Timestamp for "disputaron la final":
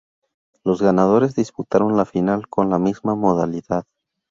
1.35-2.47